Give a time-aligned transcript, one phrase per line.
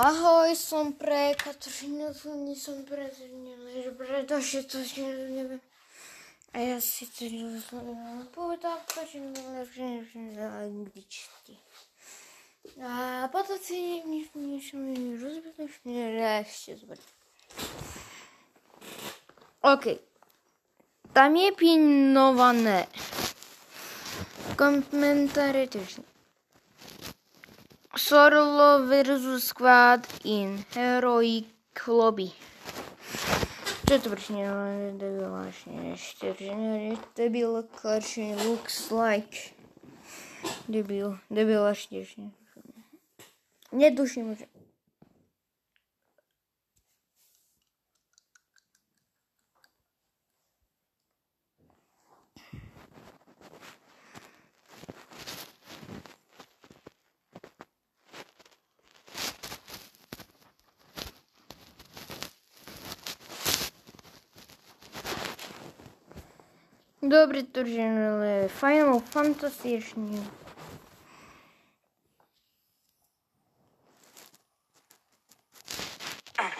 [0.00, 3.12] Ahoj, som pre Katarzynu, to nie som pre
[4.00, 5.60] pretože to neviem.
[6.56, 7.28] A ja si to
[8.32, 9.20] povedal, že
[10.40, 11.60] angličky.
[12.80, 14.00] A potom si
[14.32, 15.84] niečo mi rozbudeš,
[16.48, 17.10] ešte zbudem.
[19.68, 19.84] OK.
[21.12, 22.88] Tam je pinované.
[24.56, 26.09] Komentáre tiež nie.
[27.96, 31.50] Solo versus Squad in Heroic
[31.90, 32.30] Lobby.
[33.90, 34.46] Čo to prečne
[34.94, 36.30] debil vážne ešte,
[37.18, 39.58] debil karčne looks like.
[40.70, 42.30] Debil, debil až tiež ne.
[67.02, 70.22] Dobre, to ale Final Fantasy nie.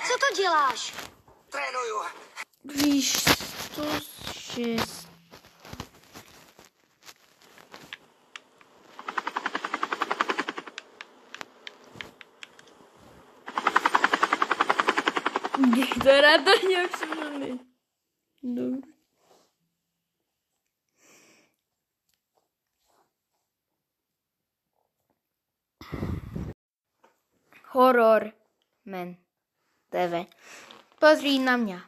[0.07, 0.95] Co to děláš?
[1.51, 2.01] Trénuju.
[2.65, 3.25] Víš,
[3.75, 3.83] to
[4.33, 5.01] šest.
[27.73, 28.33] Horror
[28.85, 29.17] Men
[29.91, 30.27] TV.
[30.99, 31.81] Pozdrij na mnie.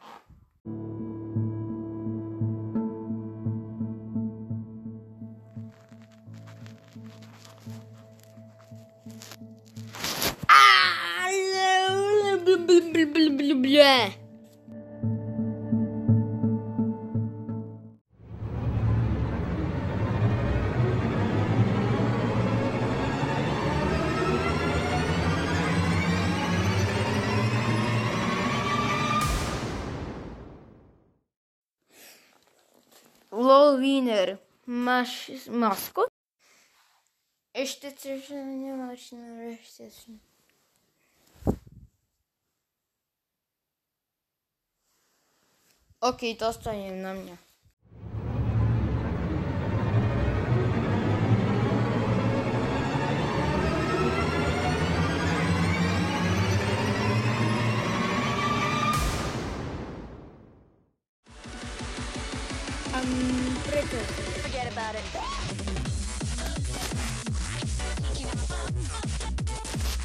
[33.33, 34.37] LOL winner.
[34.69, 36.07] Máš maskot?
[37.53, 40.21] Ešte chceš, na ešte si.
[46.03, 47.35] OK, dostanem na mňa.
[63.93, 64.09] Good.
[64.43, 65.05] Forget about it.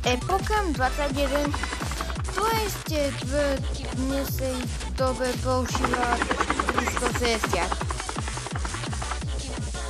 [0.04, 1.54] Е 21.
[2.34, 6.16] Тоест е 2 днеса и то бе по-шива
[6.66, 7.70] Христос е с тях.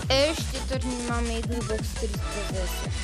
[0.09, 2.98] Е, ще търнимаме и друг с 310.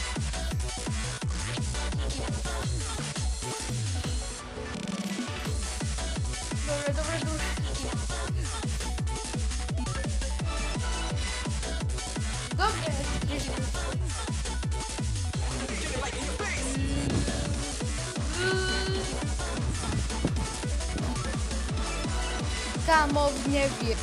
[22.87, 23.97] Kamo w niebie.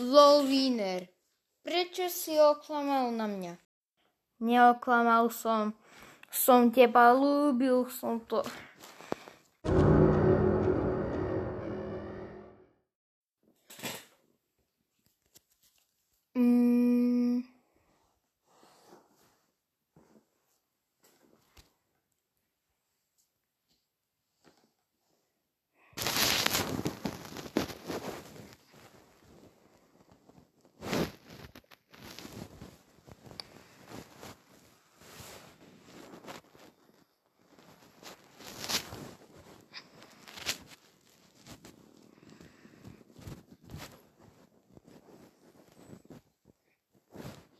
[0.00, 0.42] Lol.
[1.62, 3.54] Prečo si oklamal na mňa?
[4.42, 5.78] Neoklamal som.
[6.26, 8.42] Som teba ľúbil, som to...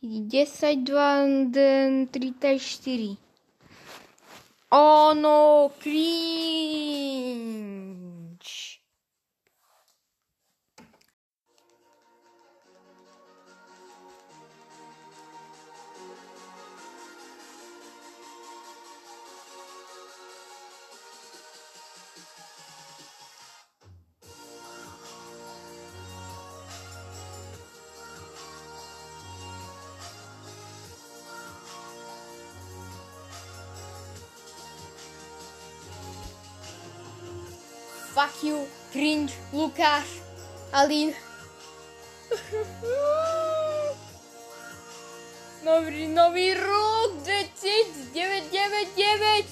[0.03, 3.17] 10, 2, 34.
[4.69, 6.72] Ono, kríž.
[38.13, 40.05] Fuck you, cringe, Lukáš,
[40.71, 41.13] Alín.
[45.63, 49.45] Nový, nový rok 2999.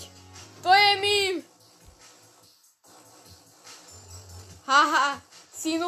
[0.62, 1.44] To je mým.
[4.66, 5.22] Haha,
[5.54, 5.80] si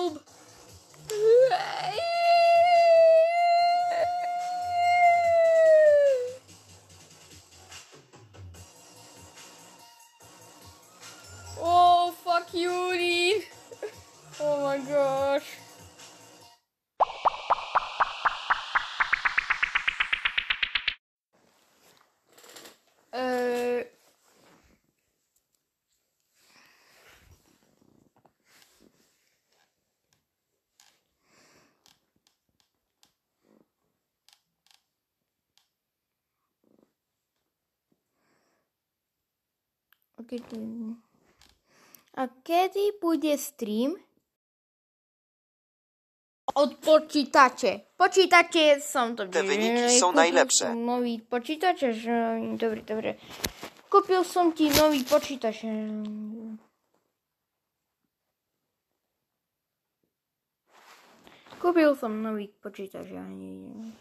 [42.14, 43.96] a kedy bude stream?
[46.56, 47.80] Od počítače.
[47.98, 49.26] Počítače som to...
[49.26, 50.76] Te wyniki są najlepsze.
[50.76, 51.80] Nový počítač.
[51.98, 53.18] že- Dobre, dobre.
[53.90, 55.66] Kúpil som ti nový počítač.
[61.58, 63.08] Kúpil som nový počítač.
[63.10, 63.94] ja nie-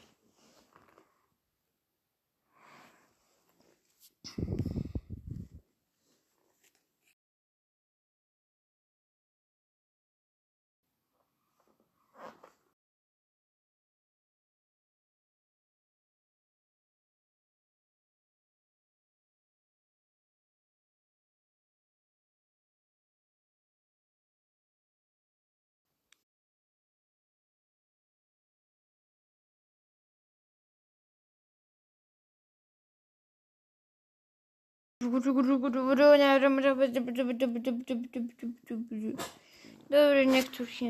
[39.91, 40.89] Dobre, nech tu si...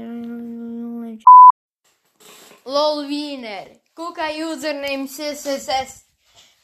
[2.64, 3.82] LOL winner.
[3.94, 6.06] Kúka username SSS.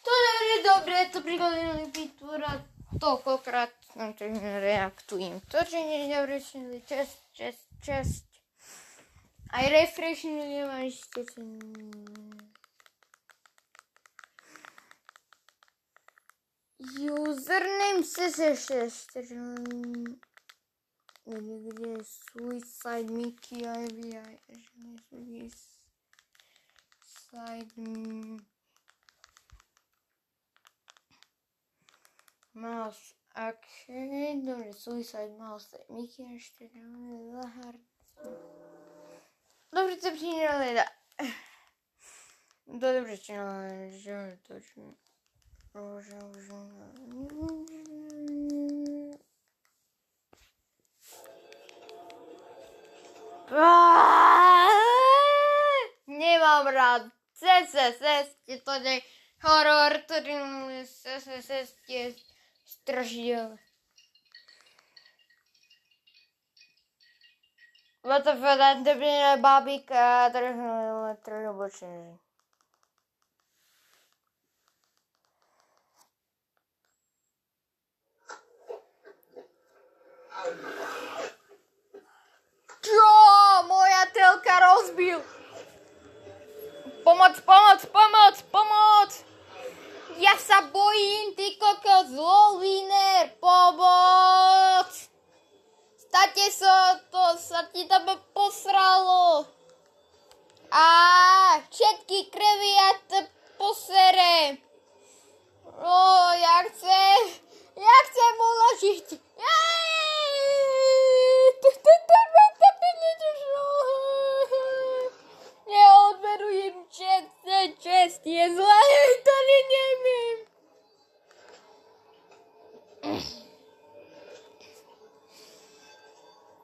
[0.07, 2.61] To je dobre, to prikladím vytvorať
[2.97, 5.45] toľkokrát, no to reaktujem.
[5.53, 8.25] To, že nedavrechnili čest, čest, čest.
[9.53, 11.25] Aj refreshnuli ma ešte.
[16.81, 20.21] Username Sister eşleştirin.
[21.27, 25.51] Nereye Suicide Mickey IBI.
[27.03, 27.83] Suicide
[32.55, 33.15] Mouse.
[33.33, 34.73] Okay, doğru.
[34.73, 35.87] Suicide Mouse.
[35.89, 37.33] Mickey eşleştirin.
[37.33, 37.75] Zahar.
[39.71, 40.87] Добрый день, Лейда.
[42.67, 44.99] Добрый день, Лейда.
[45.73, 46.59] Bože, bože.
[56.07, 59.01] Nemám rád CSS, je to nej
[59.41, 60.37] horor, ktorý
[60.85, 62.13] CSS je
[62.65, 63.57] strašidelné.
[68.05, 72.28] What the fuck, that bábika, trochu, trochu bočne.
[80.39, 80.55] 今
[83.65, 84.18] 日もやって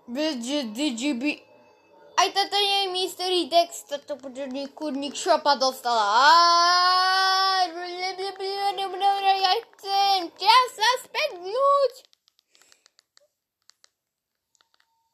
[0.07, 1.41] DGB.
[2.15, 6.05] Aj toto nie je mystery text, toto počerný kurník šopa dostala.
[6.05, 7.67] Aaaa,
[9.35, 11.93] ja chcem čas sa spätnúť.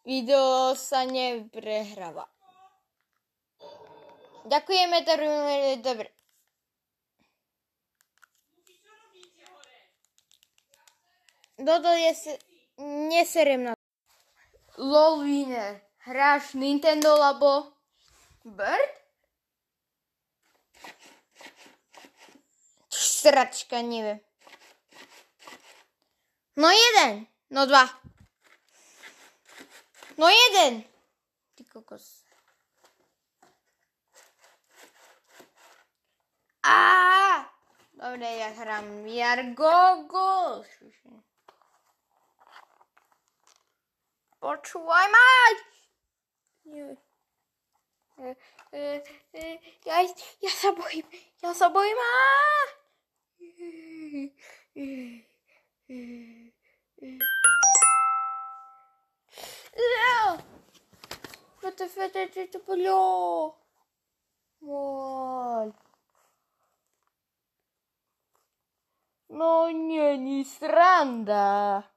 [0.05, 2.27] Video sa neprehráva.
[4.51, 6.09] Ďakujeme, to robíme dobre.
[11.61, 12.33] Dodo je se...
[12.81, 13.80] Neserem na
[14.81, 15.81] LOL winner.
[15.99, 17.73] Hráš Nintendo Labo
[18.45, 19.01] Bird?
[22.89, 24.21] Sračka, neviem.
[26.57, 27.85] No jeden, no dva.
[30.17, 30.85] No jeden!
[31.55, 32.25] Ty kokos.
[36.63, 37.45] A!
[37.93, 40.65] Dobre, ja hrám VR Gogo.
[44.41, 45.59] Почувай мать!
[49.85, 50.01] Я,
[50.41, 51.05] я с собой,
[51.43, 52.03] я с собой, ма!
[61.63, 63.55] Это, это, это, это, бля!
[64.61, 65.75] Маль!
[69.29, 71.90] Ну, не, не странно.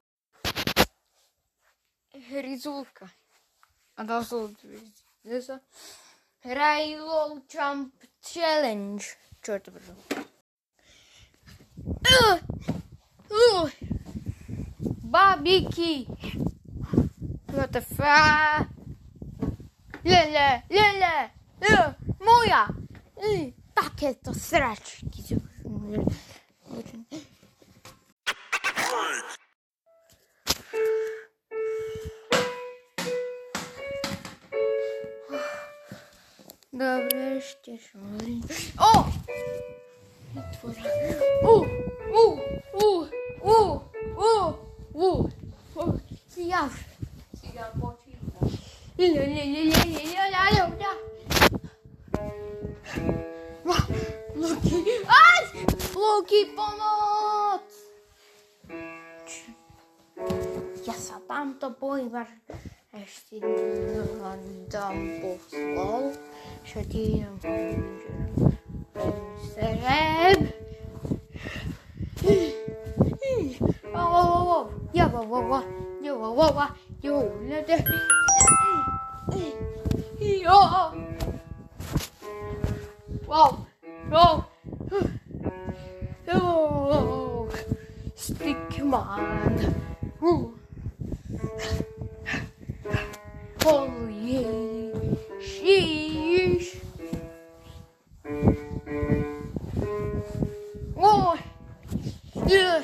[2.41, 3.09] Резулка.
[3.95, 4.67] Она солнце.
[6.43, 9.03] Райлол Чамп Челлендж.
[9.41, 9.95] Черт возьми.
[12.03, 12.39] Э!
[13.29, 13.69] Э!
[15.03, 16.07] Бабики.
[17.47, 18.67] What the fuck?
[20.03, 21.31] Ле-ле, ле-ле.
[21.61, 22.67] Э, моя.
[23.73, 25.01] Так это срач.
[26.69, 27.05] Очень.
[36.73, 38.41] Dobre, ešte šmorím.
[38.81, 39.05] O!
[40.33, 40.81] Vytvorá.
[41.45, 41.53] U,
[42.09, 42.25] u,
[42.73, 42.89] u,
[43.45, 43.59] u,
[44.17, 44.33] u,
[44.97, 45.29] u,
[45.77, 45.85] u.
[46.33, 46.65] Ja,
[47.53, 48.49] ja počítam.
[48.97, 50.93] Le, le, le, le, le, le, le, le, le.
[54.33, 55.41] Loki, aj!
[55.93, 57.69] Loki, pomoc!
[60.89, 62.33] Ja sa tamto bojím, až
[62.93, 63.41] ešte
[64.73, 66.13] tam poslal.
[66.65, 67.25] شديد
[69.55, 70.47] سلام
[74.93, 75.63] يا بابا
[76.03, 76.69] يا بابا
[77.03, 77.83] يا ولد
[83.27, 83.53] واو
[84.11, 84.41] واو
[86.35, 87.49] Oh,
[88.15, 89.75] stick man.
[90.23, 90.57] Ooh.
[93.65, 94.92] Oh yeah.
[95.43, 96.79] Sheesh.
[100.95, 101.37] Oh.
[102.47, 102.83] Yeah.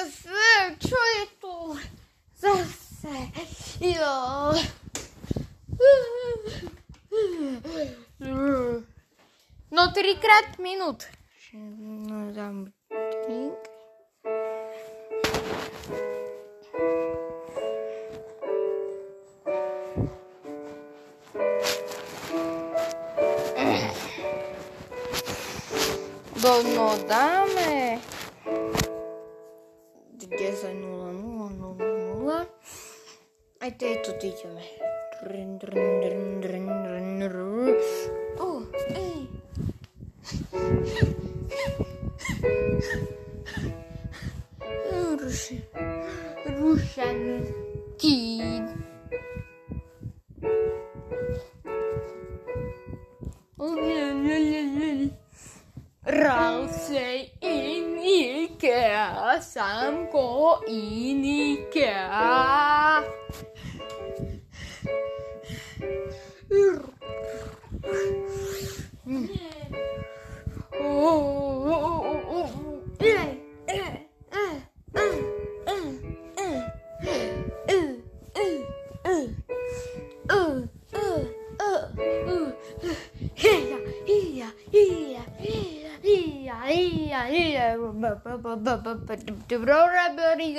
[0.00, 1.78] Je tu?
[2.38, 3.08] Zase.
[3.80, 4.54] Jo.
[9.70, 11.04] No trikrát minút.
[11.52, 12.72] No dám.
[26.42, 28.09] No, no dáme.
[30.38, 31.84] Geza nula nula nula
[32.14, 32.48] nula.
[33.60, 34.46] Aí tem tudo isso,
[38.38, 38.62] Oh,
[38.94, 39.28] ei.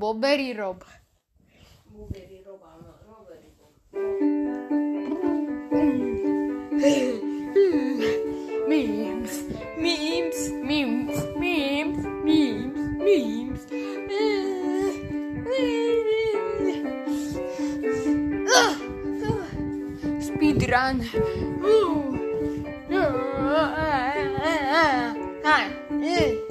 [0.00, 0.84] Robbery Rob.
[1.92, 3.72] Roberi, Roberi, Bob.
[8.68, 9.34] Memes,
[9.86, 13.85] memes, memes, memes, memes, memes.
[20.56, 21.00] dirán.
[21.62, 22.16] Uh,
[22.90, 23.06] uh,
[25.92, 26.45] uh,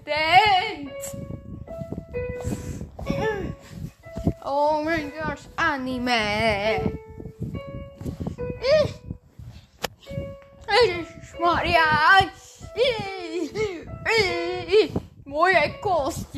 [0.05, 0.91] dent.
[4.45, 6.11] Oh my gosh, anime.
[8.63, 8.89] Eh,
[10.69, 11.07] eh,
[11.41, 12.31] Maria.
[14.09, 14.91] Eh,
[15.27, 16.37] Mooie kostjek.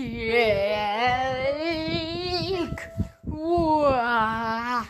[3.24, 4.84] Wow.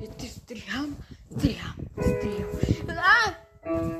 [0.00, 0.96] И ты стрям,
[1.30, 2.96] стрям, стрям.
[2.96, 3.99] А!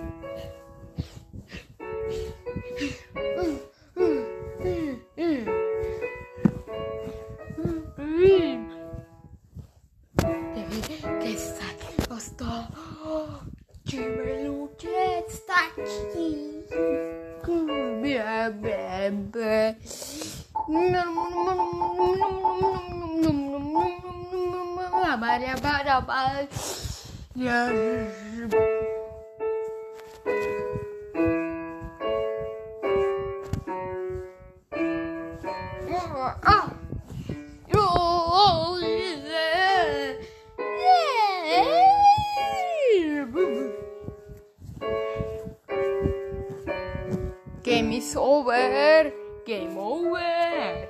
[47.62, 49.12] Game is over.
[49.44, 50.88] Game over.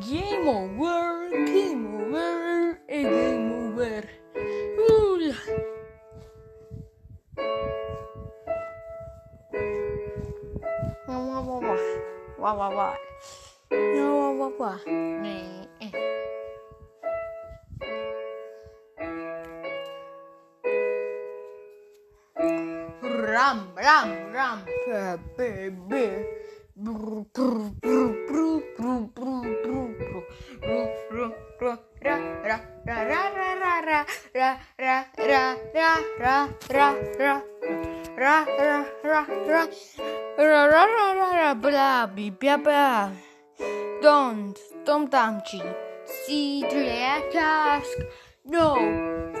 [0.00, 1.17] Game over.
[13.70, 14.80] No, qua, qua.
[14.86, 15.92] Eh, eh.
[23.02, 24.64] Ram, ram, ram,
[25.36, 26.04] be, be,
[26.74, 29.94] bru, bru, bru, bru, bru, bru, bru,
[30.60, 36.48] bru, bru, bru, ra, ra, ra, ra, ra, ra, ra, ra, ra, ra, ra, ra,
[36.70, 37.57] ra, ra.
[38.18, 39.66] Ra, ra, ra, ra,
[40.38, 43.12] ra, ra, ra, ra, ra, bla, bi, bia, bia.
[44.02, 45.62] Don't, don't touch me.
[46.04, 47.98] See the task.
[48.44, 48.74] No,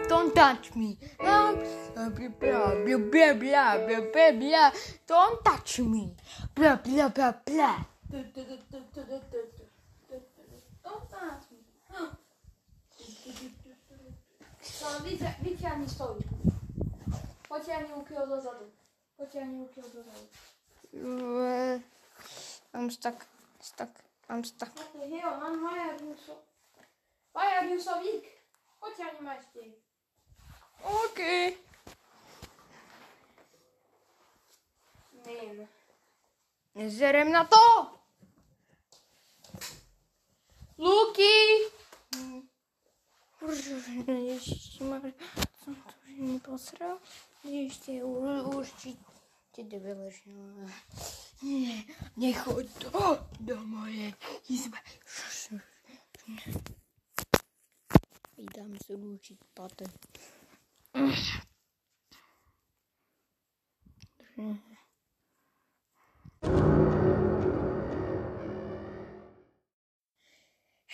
[0.08, 0.98] don't touch me.
[1.20, 1.58] Um,
[1.94, 4.70] blah, blah, blah, blah, blah, blah, blah.
[5.06, 6.14] Don't touch me.
[6.54, 7.84] Blah, blah, blah, blah.
[14.80, 16.14] No, widzę, wyciągnij stoi.
[16.14, 16.47] Pociągnij ukiel
[17.68, 18.72] Potiahni úkyl dozadu.
[19.16, 20.28] Potiahni úkyl dozadu.
[22.74, 23.26] I'm stuck.
[23.60, 23.90] Stuck.
[24.30, 24.72] I'm stuck.
[24.74, 25.60] What the hell, man?
[25.62, 26.32] Why are you so...
[27.34, 28.24] Why are you so weak?
[28.80, 29.60] Potiahni ma ešte.
[30.80, 31.20] OK.
[35.26, 35.68] Man.
[36.88, 37.92] Zerem na to!
[40.78, 41.68] Luky!
[42.16, 42.48] Hm.
[45.64, 46.98] Som to už neposrel.
[47.48, 50.20] Вие ще урчите да ви лъжа.
[52.16, 52.68] Не ходи
[53.40, 54.16] до моя
[54.50, 54.78] изба.
[58.38, 59.84] И дам се учи пата.
[64.38, 64.56] Mm-hmm.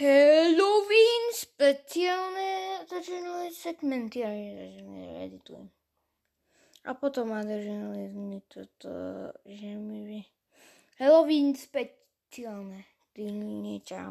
[0.01, 5.69] Halloween специални тъжни сегментирани редитуем.
[6.85, 8.93] A potom adrenalin toto,
[9.49, 10.21] že mi by...
[11.01, 12.85] Halloween speciálne.
[13.87, 14.03] Čau.